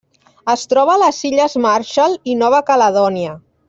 [0.53, 3.41] Es troba a les Illes Marshall i Nova Caledònia.